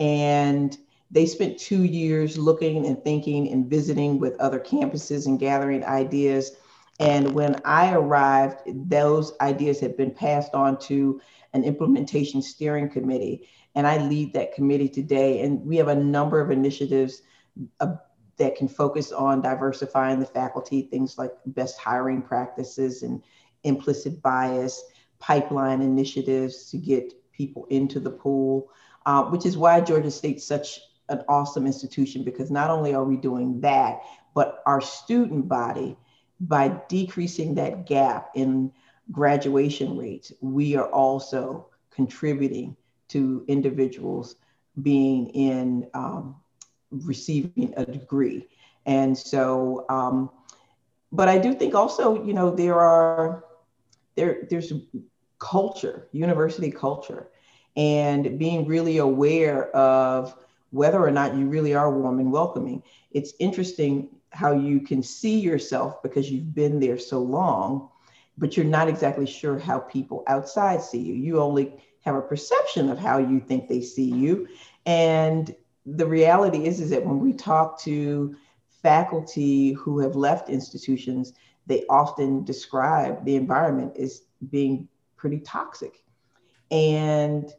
[0.00, 0.76] And
[1.12, 6.56] they spent two years looking and thinking and visiting with other campuses and gathering ideas.
[6.98, 11.20] And when I arrived, those ideas had been passed on to
[11.52, 13.48] an implementation steering committee.
[13.74, 15.42] And I lead that committee today.
[15.42, 17.22] And we have a number of initiatives
[17.80, 17.94] uh,
[18.36, 23.22] that can focus on diversifying the faculty, things like best hiring practices and
[23.62, 24.82] implicit bias,
[25.18, 28.70] pipeline initiatives to get people into the pool,
[29.06, 33.16] uh, which is why Georgia State's such an awesome institution because not only are we
[33.16, 34.00] doing that,
[34.34, 35.96] but our student body,
[36.40, 38.72] by decreasing that gap in
[39.12, 42.76] graduation rates, we are also contributing
[43.08, 44.36] to individuals
[44.82, 46.36] being in um,
[46.90, 48.48] receiving a degree.
[48.86, 50.30] And so, um,
[51.12, 53.44] but I do think also, you know, there are
[54.16, 54.72] there there's
[55.38, 57.28] culture, university culture,
[57.76, 60.34] and being really aware of
[60.70, 62.82] whether or not you really are warm and welcoming.
[63.12, 67.88] It's interesting how you can see yourself because you've been there so long,
[68.36, 71.14] but you're not exactly sure how people outside see you.
[71.14, 74.46] You only have a perception of how you think they see you.
[74.86, 75.54] And
[75.86, 78.36] the reality is, is that when we talk to
[78.82, 81.32] faculty who have left institutions,
[81.66, 86.04] they often describe the environment as being pretty toxic.
[86.70, 87.50] And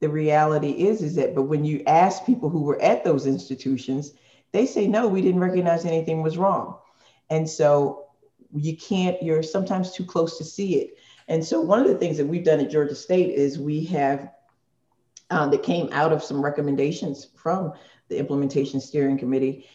[0.00, 4.12] the reality is, is that, but when you ask people who were at those institutions,
[4.52, 6.76] they say, no, we didn't recognize anything was wrong.
[7.30, 8.08] And so
[8.54, 10.98] you can't, you're sometimes too close to see it.
[11.28, 14.30] And so one of the things that we've done at Georgia State is we have,
[15.30, 17.72] um, that came out of some recommendations from
[18.08, 19.66] the implementation steering committee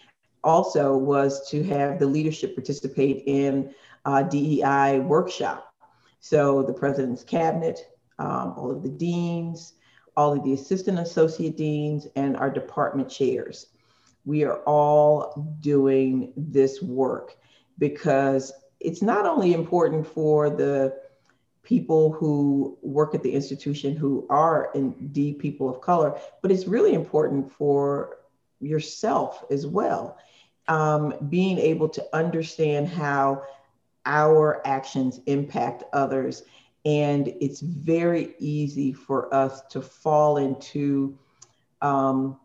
[0.43, 3.73] also was to have the leadership participate in
[4.05, 5.73] a DEI workshop.
[6.19, 7.79] So the president's cabinet,
[8.19, 9.73] um, all of the deans,
[10.15, 13.67] all of the assistant associate deans, and our department chairs.
[14.25, 17.35] We are all doing this work
[17.77, 20.95] because it's not only important for the
[21.63, 26.93] people who work at the institution who are indeed people of color, but it's really
[26.93, 28.17] important for
[28.59, 30.17] yourself as well.
[30.67, 33.43] Um, being able to understand how
[34.05, 36.43] our actions impact others.
[36.85, 41.17] And it's very easy for us to fall into
[41.81, 42.39] um,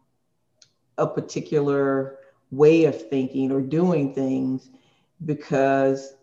[0.98, 2.18] a particular
[2.50, 4.70] way of thinking or doing things
[5.24, 6.14] because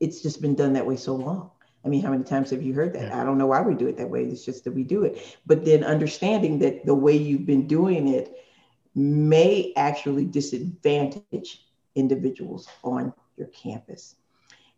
[0.00, 1.50] it's just been done that way so long.
[1.84, 3.08] I mean, how many times have you heard that?
[3.08, 3.20] Yeah.
[3.20, 4.24] I don't know why we do it that way.
[4.24, 5.38] It's just that we do it.
[5.46, 8.36] But then understanding that the way you've been doing it
[8.94, 14.16] may actually disadvantage individuals on your campus.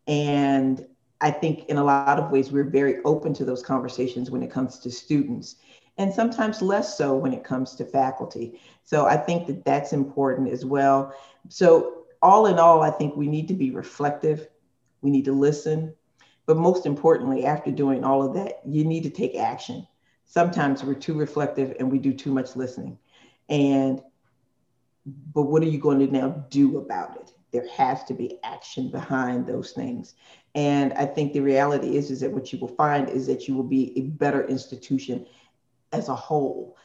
[0.07, 0.87] And
[1.21, 4.51] I think in a lot of ways, we're very open to those conversations when it
[4.51, 5.57] comes to students,
[5.99, 8.61] and sometimes less so when it comes to faculty.
[8.85, 11.15] So I think that that's important as well.
[11.49, 14.49] So, all in all, I think we need to be reflective,
[15.01, 15.95] we need to listen,
[16.51, 19.87] but most importantly, after doing all of that, you need to take action.
[20.27, 22.99] Sometimes we're too reflective and we do too much listening.
[23.49, 24.03] And
[25.33, 27.33] but what are you going to now do about it?
[27.53, 30.15] There has to be action behind those things.
[30.57, 33.55] And I think the reality is, is that what you will find is that you
[33.55, 35.27] will be a better institution
[35.93, 36.77] as a whole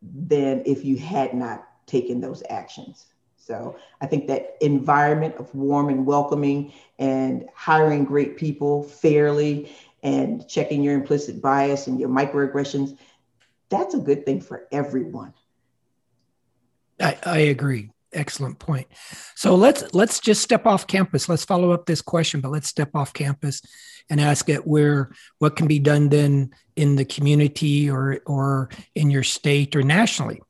[0.00, 3.06] than if you had not taken those actions.
[3.48, 10.46] So I think that environment of warm and welcoming and hiring great people fairly and
[10.46, 12.98] checking your implicit bias and your microaggressions,
[13.70, 15.32] that's a good thing for everyone.
[17.00, 17.90] I, I agree.
[18.12, 18.86] Excellent point.
[19.34, 21.26] So let's let's just step off campus.
[21.26, 23.62] Let's follow up this question, but let's step off campus
[24.10, 29.10] and ask it where what can be done then in the community or or in
[29.10, 30.42] your state or nationally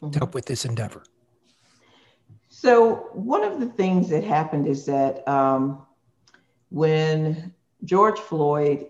[0.00, 0.10] mm-hmm.
[0.10, 1.02] to help with this endeavor.
[2.58, 5.22] So one of the things that happened is that
[6.70, 7.52] when
[7.84, 8.86] George Floyd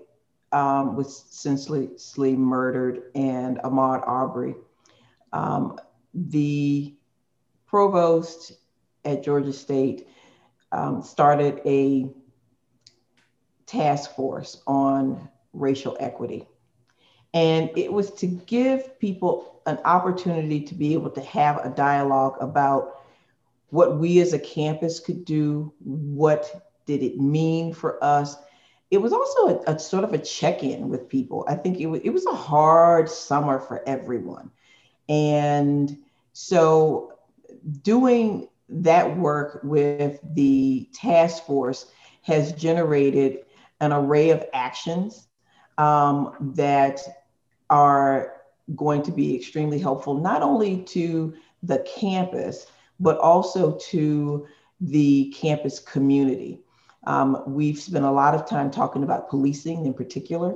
[0.53, 4.55] um, was senselessly murdered and Ahmaud Arbery,
[5.33, 5.81] um,
[6.15, 6.95] the
[7.67, 8.53] provost
[9.05, 10.07] at Georgia State
[10.71, 12.09] um, started a
[13.67, 16.47] task force on racial equity.
[17.35, 22.37] And it was to give people an opportunity to be able to have a dialogue
[22.41, 23.01] about
[23.71, 28.37] what we as a campus could do, what did it mean for us.
[28.91, 31.45] It was also a, a sort of a check in with people.
[31.49, 34.51] I think it was, it was a hard summer for everyone.
[35.09, 35.99] And
[36.33, 37.13] so
[37.83, 41.87] doing that work with the task force
[42.23, 43.45] has generated
[43.81, 45.29] an array of actions
[45.79, 47.01] um, that
[47.71, 48.33] are
[48.75, 52.67] going to be extremely helpful, not only to the campus,
[53.01, 54.47] but also to
[54.81, 56.61] the campus community.
[57.05, 60.55] Um, we've spent a lot of time talking about policing in particular.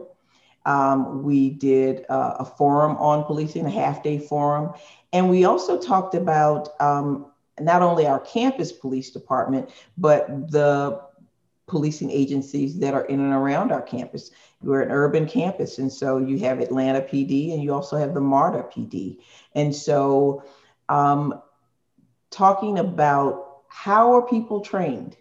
[0.66, 4.74] Um, we did uh, a forum on policing, a half day forum,
[5.12, 7.26] and we also talked about um,
[7.58, 11.00] not only our campus police department, but the
[11.66, 14.32] policing agencies that are in and around our campus.
[14.60, 18.20] We're an urban campus, and so you have Atlanta PD and you also have the
[18.20, 19.18] MARTA PD.
[19.54, 20.42] And so,
[20.88, 21.40] um,
[22.30, 25.16] talking about how are people trained?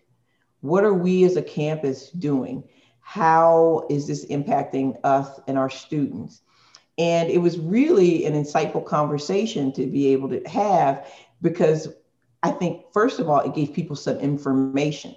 [0.62, 2.64] What are we as a campus doing?
[3.02, 6.42] How is this impacting us and our students?
[6.98, 11.08] And it was really an insightful conversation to be able to have
[11.42, 11.88] because
[12.44, 15.16] I think, first of all, it gave people some information.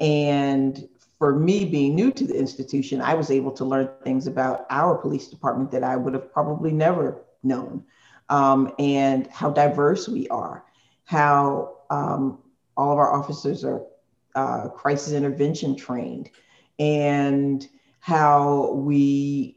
[0.00, 0.88] And
[1.18, 4.96] for me, being new to the institution, I was able to learn things about our
[4.96, 7.84] police department that I would have probably never known,
[8.28, 10.64] um, and how diverse we are,
[11.06, 12.38] how um,
[12.76, 13.82] all of our officers are
[14.34, 16.28] uh, crisis intervention trained
[16.78, 17.66] and
[18.00, 19.54] how we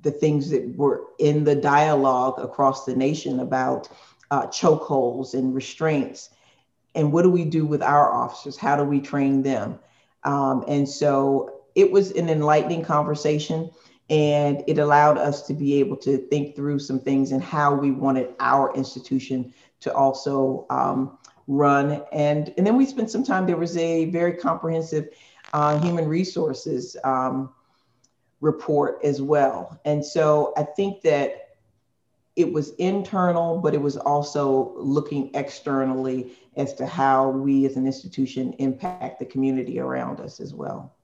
[0.00, 3.90] the things that were in the dialogue across the nation about
[4.30, 6.30] uh, chokeholds and restraints
[6.94, 8.56] and what do we do with our officers?
[8.56, 9.78] How do we train them?
[10.24, 13.70] Um, and so it was an enlightening conversation
[14.10, 17.90] and it allowed us to be able to think through some things and how we
[17.90, 22.02] wanted our institution to also um, run.
[22.12, 25.08] And and then we spent some time there was a very comprehensive
[25.52, 27.50] uh, human resources um,
[28.40, 29.80] report as well.
[29.84, 31.42] And so i think that
[32.34, 37.86] it was internal but it was also looking externally as to how we as an
[37.86, 40.94] institution impact the community around us as well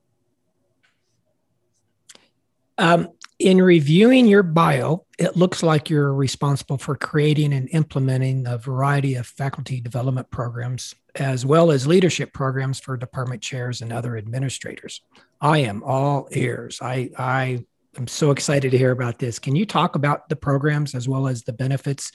[2.79, 3.09] um,
[3.39, 9.14] in reviewing your bio, it looks like you're responsible for creating and implementing a variety
[9.14, 15.03] of faculty development programs, as well as leadership programs for department chairs and other administrators.
[15.41, 16.79] I am all ears.
[16.83, 17.64] I, I
[17.97, 19.39] am so excited to hear about this.
[19.39, 22.11] Can you talk about the programs as well as the benefits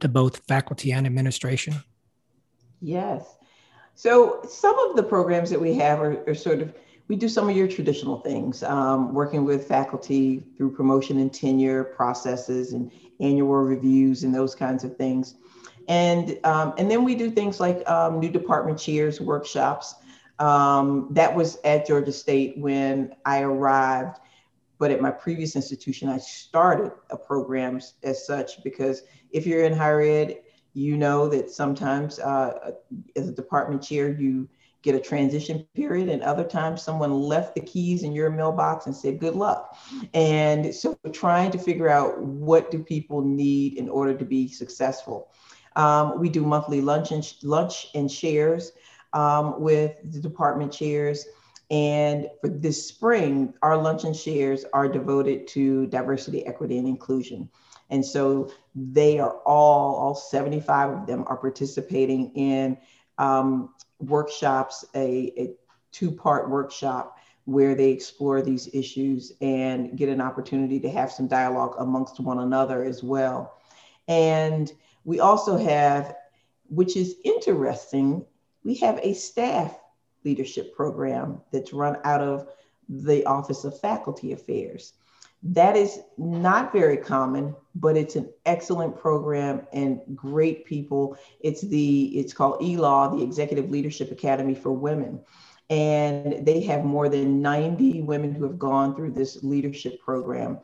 [0.00, 1.74] to both faculty and administration?
[2.80, 3.24] Yes.
[3.94, 6.74] So, some of the programs that we have are, are sort of
[7.12, 11.84] we do some of your traditional things, um, working with faculty through promotion and tenure
[11.84, 12.90] processes and
[13.20, 15.34] annual reviews and those kinds of things.
[15.88, 19.94] And, um, and then we do things like um, new department chairs, workshops.
[20.38, 24.18] Um, that was at Georgia State when I arrived.
[24.78, 29.02] But at my previous institution, I started a program as such because
[29.32, 30.38] if you're in higher ed,
[30.72, 32.70] you know that sometimes uh,
[33.16, 34.48] as a department chair, you
[34.82, 38.94] get a transition period and other times someone left the keys in your mailbox and
[38.94, 39.76] said good luck.
[40.12, 45.30] And so trying to figure out what do people need in order to be successful.
[45.76, 48.72] Um, we do monthly lunch and lunch and shares
[49.12, 51.26] um, with the department chairs.
[51.70, 57.48] And for this spring our lunch and shares are devoted to diversity equity and inclusion.
[57.88, 62.78] And so they are all all 75 of them are participating in
[63.18, 65.54] um, workshops, a, a
[65.92, 71.26] two part workshop where they explore these issues and get an opportunity to have some
[71.26, 73.58] dialogue amongst one another as well.
[74.08, 74.72] And
[75.04, 76.14] we also have,
[76.68, 78.24] which is interesting,
[78.64, 79.76] we have a staff
[80.24, 82.48] leadership program that's run out of
[82.88, 84.92] the Office of Faculty Affairs.
[85.42, 91.16] That is not very common, but it's an excellent program and great people.
[91.40, 95.20] It's the it's called ELAW, the Executive Leadership Academy for Women.
[95.70, 100.58] And they have more than 90 women who have gone through this leadership program.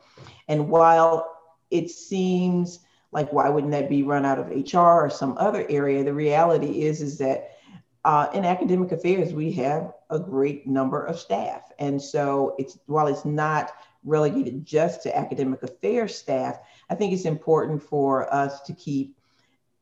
[0.47, 1.35] And while
[1.71, 2.79] it seems
[3.11, 6.03] like why wouldn't that be run out of HR or some other area?
[6.03, 7.51] The reality is is that
[8.05, 13.07] uh, in academic affairs we have a great number of staff, and so it's while
[13.07, 13.71] it's not
[14.03, 19.15] relegated just to academic affairs staff, I think it's important for us to keep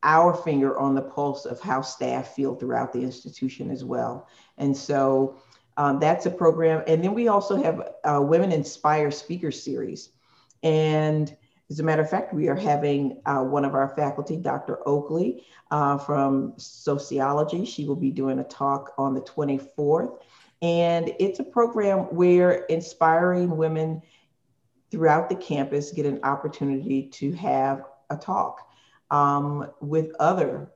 [0.03, 4.28] our finger on the pulse of how staff feel throughout the institution as well.
[4.57, 5.38] And so
[5.76, 6.84] um, that's a program.
[6.88, 10.09] And then we also have a Women Inspire Speaker Series.
[10.63, 11.36] And
[11.70, 14.88] as a matter of fact, we are having uh, one of our faculty, Dr.
[14.88, 17.65] Oakley uh, from sociology.
[17.65, 20.20] She will be doing a talk on the 24th.
[20.62, 24.01] And it's a program where inspiring women
[24.89, 28.68] throughout the campus get an opportunity to have a talk
[29.12, 30.68] um, with others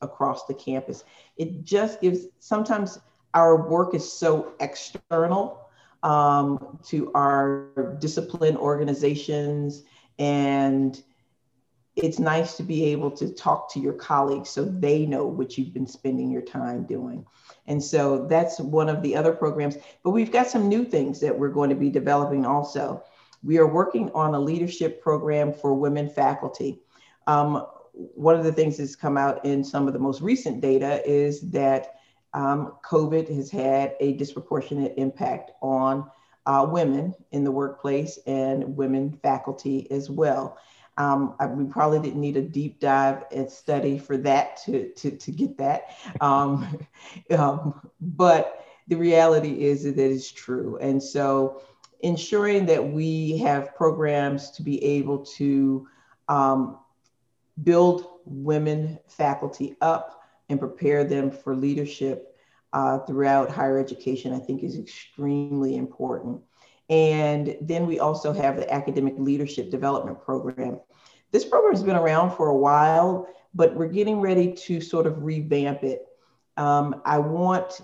[0.00, 1.04] across the campus.
[1.36, 2.98] It just gives, sometimes
[3.34, 5.68] our work is so external
[6.02, 9.82] um, to our discipline organizations
[10.18, 11.02] and
[11.96, 15.72] it's nice to be able to talk to your colleagues so they know what you've
[15.72, 17.24] been spending your time doing.
[17.66, 19.78] And so that's one of the other programs.
[20.04, 23.02] But we've got some new things that we're going to be developing also.
[23.42, 26.82] We are working on a leadership program for women faculty.
[27.26, 31.02] Um, one of the things that's come out in some of the most recent data
[31.08, 31.94] is that
[32.34, 36.10] um, COVID has had a disproportionate impact on
[36.44, 40.58] uh, women in the workplace and women faculty as well.
[40.98, 45.10] Um, I, we probably didn't need a deep dive and study for that to, to,
[45.10, 45.90] to get that.
[46.20, 46.78] Um,
[47.36, 50.78] um, but the reality is that it is true.
[50.80, 51.62] And so
[52.00, 55.88] ensuring that we have programs to be able to
[56.28, 56.78] um,
[57.62, 62.36] build women faculty up and prepare them for leadership
[62.72, 66.40] uh, throughout higher education, I think is extremely important.
[66.88, 70.80] And then we also have the Academic Leadership Development Program.
[71.32, 75.24] This program has been around for a while, but we're getting ready to sort of
[75.24, 76.06] revamp it
[76.56, 77.82] Um, I want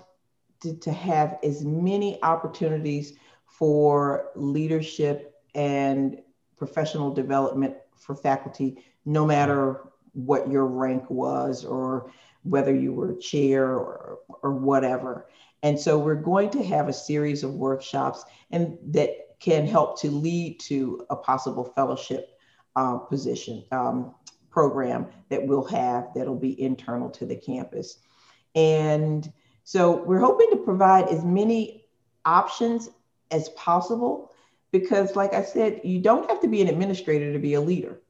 [0.61, 3.13] to, to have as many opportunities
[3.45, 6.19] for leadership and
[6.57, 9.81] professional development for faculty, no matter
[10.13, 12.11] what your rank was or
[12.43, 15.27] whether you were chair or, or whatever.
[15.63, 20.11] And so we're going to have a series of workshops and that can help to
[20.11, 22.37] lead to a possible fellowship
[22.75, 24.13] uh, position um,
[24.49, 27.99] program that we'll have that'll be internal to the campus.
[28.55, 29.31] And
[29.63, 31.85] so we're hoping to provide as many
[32.25, 32.89] options
[33.31, 34.31] as possible
[34.71, 38.01] because, like I said, you don't have to be an administrator to be a leader.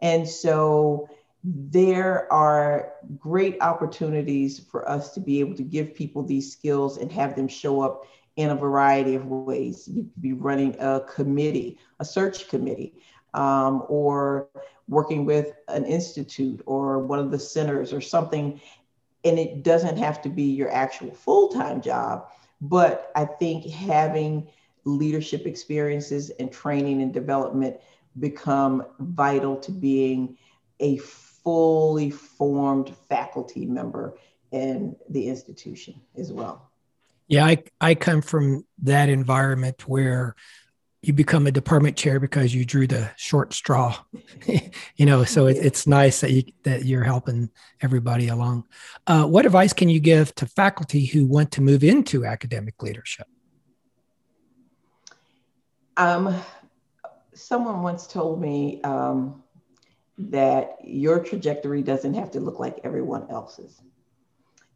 [0.00, 1.08] And so
[1.44, 7.10] there are great opportunities for us to be able to give people these skills and
[7.10, 9.88] have them show up in a variety of ways.
[9.88, 12.94] You could be running a committee, a search committee,
[13.34, 14.48] um, or
[14.88, 18.60] working with an institute or one of the centers or something.
[19.24, 22.28] And it doesn't have to be your actual full time job,
[22.60, 24.48] but I think having
[24.84, 27.78] leadership experiences and training and development
[28.18, 30.36] become vital to being
[30.80, 30.98] a
[31.44, 34.16] fully formed faculty member
[34.50, 36.70] in the institution as well.
[37.28, 40.36] Yeah, I, I come from that environment where
[41.02, 43.96] you become a department chair because you drew the short straw
[44.96, 48.64] you know so it, it's nice that you that you're helping everybody along.
[49.06, 53.26] Uh, what advice can you give to faculty who want to move into academic leadership?
[55.96, 56.34] Um,
[57.34, 59.42] someone once told me um,
[60.18, 63.80] that your trajectory doesn't have to look like everyone else's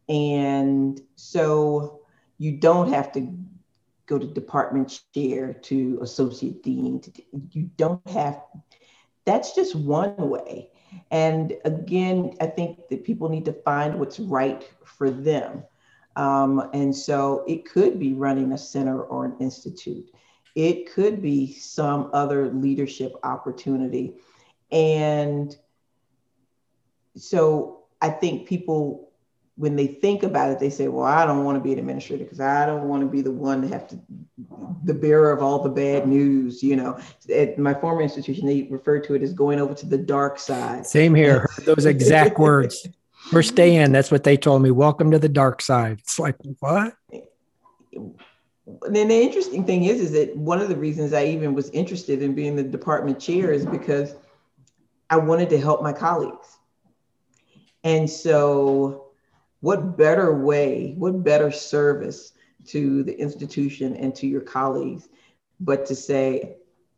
[0.09, 2.01] and so
[2.37, 3.37] you don't have to
[4.05, 7.01] go to department chair to associate dean.
[7.51, 8.41] You don't have,
[9.25, 10.69] that's just one way.
[11.11, 15.63] And again, I think that people need to find what's right for them.
[16.15, 20.09] Um, and so it could be running a center or an institute.
[20.55, 24.15] It could be some other leadership opportunity.
[24.71, 25.55] And
[27.15, 29.07] so I think people
[29.57, 32.23] when they think about it, they say, well, I don't want to be an administrator
[32.23, 33.99] because I don't want to be the one to have to,
[34.83, 36.61] the bearer of all the bad news.
[36.61, 36.99] You know,
[37.33, 40.85] at my former institution, they referred to it as going over to the dark side.
[40.85, 41.49] Same here.
[41.65, 42.87] those exact words.
[43.33, 43.91] We're staying.
[43.91, 44.69] That's what they told me.
[44.69, 45.99] Welcome to the dark side.
[45.99, 46.93] It's like, what?
[47.91, 51.71] And then the interesting thing is, is that one of the reasons I even was
[51.71, 54.13] interested in being the department chair is because
[55.09, 56.57] I wanted to help my colleagues.
[57.83, 59.07] And so
[59.61, 62.33] what better way, what better service
[62.67, 65.09] to the institution and to your colleagues,
[65.59, 66.57] but to say,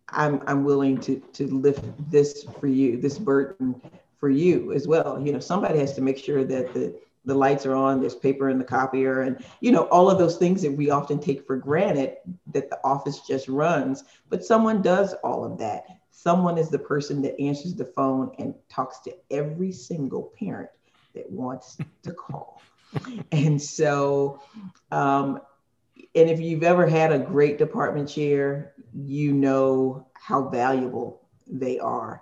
[0.09, 3.79] I'm, I'm willing to, to lift this for you, this burden
[4.19, 5.21] for you as well.
[5.23, 8.49] You know, somebody has to make sure that the, the lights are on, there's paper
[8.49, 11.57] in the copier, and you know, all of those things that we often take for
[11.57, 15.85] granted that the office just runs, but someone does all of that.
[16.21, 20.69] Someone is the person that answers the phone and talks to every single parent
[21.15, 22.61] that wants to call.
[23.31, 24.41] and so,
[24.91, 25.39] um,
[26.13, 32.21] and if you've ever had a great department chair, you know how valuable they are.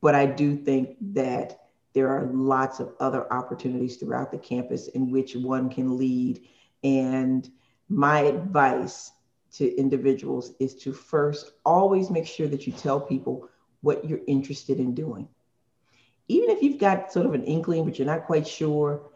[0.00, 1.58] But I do think that
[1.94, 6.46] there are lots of other opportunities throughout the campus in which one can lead.
[6.84, 7.50] And
[7.88, 9.10] my advice
[9.58, 13.48] to individuals is to first always make sure that you tell people
[13.80, 15.28] what you're interested in doing
[16.28, 19.10] even if you've got sort of an inkling, but you're not quite sure,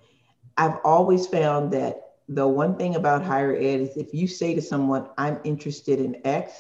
[0.57, 4.63] I've always found that the one thing about higher ed is if you say to
[4.63, 6.53] someone, I'm interested in X,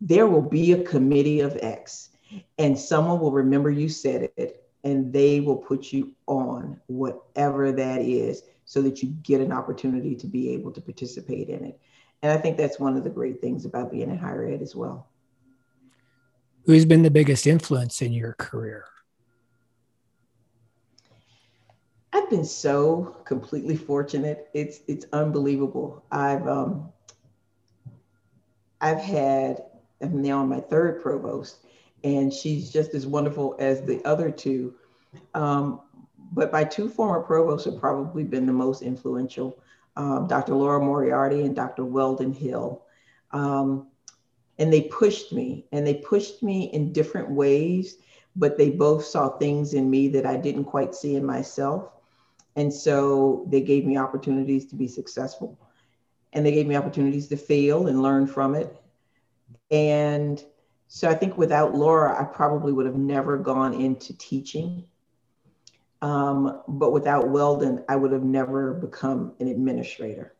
[0.00, 2.10] there will be a committee of X,
[2.58, 8.02] and someone will remember you said it, and they will put you on whatever that
[8.02, 11.78] is so that you get an opportunity to be able to participate in it.
[12.24, 14.74] And I think that's one of the great things about being in higher ed as
[14.74, 15.06] well.
[16.64, 18.86] Who's been the biggest influence in your career?
[22.14, 24.48] I've been so completely fortunate.
[24.54, 26.02] It's it's unbelievable.
[26.10, 26.88] I've um
[28.80, 29.62] I've had
[30.00, 31.58] I'm now on my third provost,
[32.04, 34.72] and she's just as wonderful as the other two.
[35.34, 35.82] Um,
[36.32, 39.58] but my two former provosts have probably been the most influential,
[39.96, 40.54] um, Dr.
[40.54, 41.84] Laura Moriarty and Dr.
[41.84, 42.82] Weldon Hill.
[43.30, 43.88] Um,
[44.58, 47.96] and they pushed me, and they pushed me in different ways,
[48.36, 51.90] but they both saw things in me that I didn't quite see in myself.
[52.56, 55.58] And so they gave me opportunities to be successful.
[56.32, 58.76] And they gave me opportunities to fail and learn from it.
[59.70, 60.44] And
[60.86, 64.84] so I think without Laura, I probably would have never gone into teaching.
[66.04, 70.34] Um, but without Weldon, I would have never become an administrator.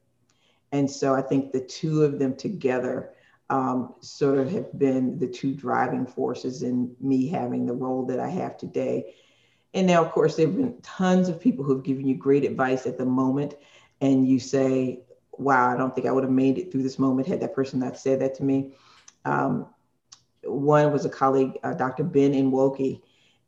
[0.73, 3.15] And so I think the two of them together
[3.49, 8.21] um, sort of have been the two driving forces in me having the role that
[8.21, 9.15] I have today.
[9.73, 12.45] And now, of course, there have been tons of people who have given you great
[12.45, 13.55] advice at the moment.
[14.03, 15.01] And you say,
[15.33, 17.81] wow, I don't think I would have made it through this moment had that person
[17.81, 18.75] not said that to me.
[19.25, 19.67] Um,
[20.43, 22.05] one was a colleague, uh, Dr.
[22.05, 23.01] Ben Inwoki.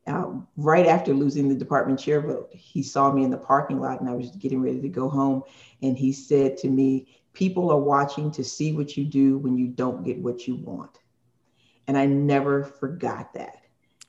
[0.07, 3.99] Uh, right after losing the department chair vote, he saw me in the parking lot
[3.99, 5.43] and I was getting ready to go home.
[5.81, 9.67] And he said to me, People are watching to see what you do when you
[9.67, 10.97] don't get what you want.
[11.85, 13.57] And I never forgot that.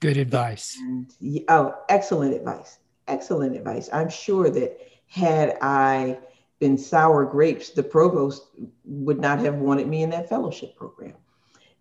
[0.00, 0.78] Good advice.
[0.80, 1.12] And,
[1.48, 2.78] oh, excellent advice.
[3.06, 3.90] Excellent advice.
[3.92, 4.78] I'm sure that
[5.08, 6.18] had I
[6.58, 8.46] been sour grapes, the provost
[8.84, 11.14] would not have wanted me in that fellowship program.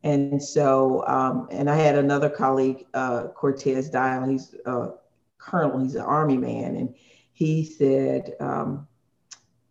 [0.04, 4.92] And so, um, and I had another colleague, uh, Cortez Dial, he's a
[5.38, 6.76] colonel, he's an army man.
[6.76, 6.96] And
[7.34, 8.88] he said, um,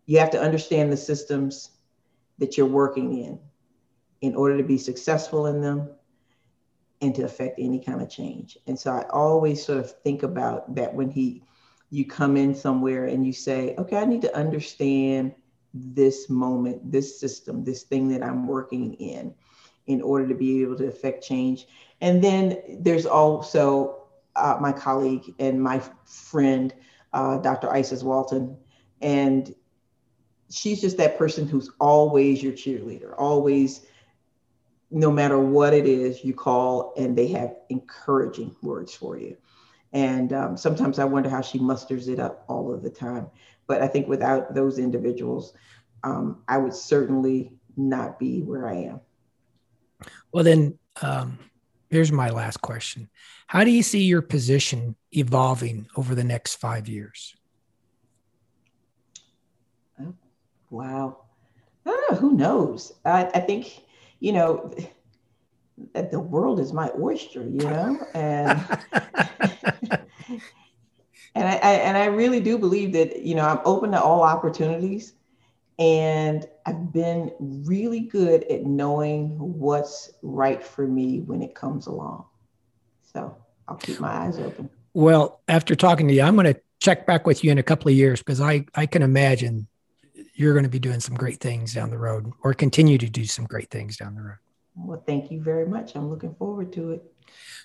[0.05, 1.71] you have to understand the systems
[2.37, 3.39] that you're working in
[4.21, 5.89] in order to be successful in them
[7.01, 8.57] and to affect any kind of change.
[8.67, 11.43] And so I always sort of think about that when he
[11.89, 15.33] you come in somewhere and you say, okay, I need to understand
[15.73, 19.33] this moment, this system, this thing that I'm working in
[19.87, 21.65] in order to be able to affect change.
[22.01, 24.03] And then there's also
[24.35, 26.73] uh, my colleague and my friend,
[27.13, 27.71] uh, Dr.
[27.71, 28.57] Isis Walton.
[29.01, 29.53] And
[30.49, 33.85] she's just that person who's always your cheerleader, always,
[34.91, 39.35] no matter what it is, you call and they have encouraging words for you.
[39.93, 43.27] And um, sometimes I wonder how she musters it up all of the time.
[43.67, 45.53] But I think without those individuals,
[46.03, 49.01] um, I would certainly not be where I am.
[50.31, 51.39] Well, then, um,
[51.89, 53.09] here's my last question
[53.47, 57.35] How do you see your position evolving over the next five years?
[60.69, 61.23] Wow.
[61.85, 62.17] I don't know.
[62.17, 62.91] Who knows?
[63.05, 63.81] I, I think,
[64.19, 64.73] you know,
[65.93, 68.49] that the world is my oyster, you know, and
[71.35, 74.23] and I, I, and I really do believe that you know I'm open to all
[74.23, 75.13] opportunities,
[75.79, 82.25] and I've been really good at knowing what's right for me when it comes along.
[83.13, 83.35] So
[83.67, 84.69] I'll keep my eyes open.
[84.93, 87.89] Well, after talking to you, I'm going to check back with you in a couple
[87.89, 89.67] of years because I I can imagine
[90.33, 93.25] you're going to be doing some great things down the road, or continue to do
[93.25, 94.37] some great things down the road.
[94.75, 95.95] Well, thank you very much.
[95.95, 97.03] I'm looking forward to it.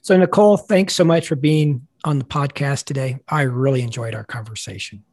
[0.00, 3.18] So, Nicole, thanks so much for being on the podcast today.
[3.28, 5.04] I really enjoyed our conversation.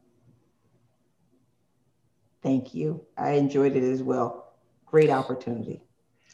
[2.42, 3.04] Thank you.
[3.16, 4.54] I enjoyed it as well.
[4.86, 5.82] Great opportunity.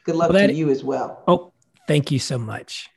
[0.05, 1.25] Good luck well, that, to you as well.
[1.27, 1.53] Oh,
[1.89, 2.89] thank you so much.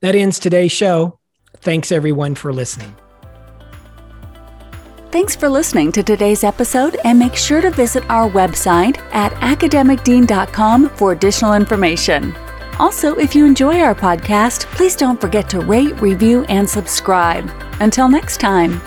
[0.00, 1.18] That ends today's show.
[1.56, 2.94] Thanks, everyone, for listening.
[5.10, 10.90] Thanks for listening to today's episode, and make sure to visit our website at academicdean.com
[10.90, 12.36] for additional information.
[12.78, 17.50] Also, if you enjoy our podcast, please don't forget to rate, review, and subscribe.
[17.80, 18.80] Until next time.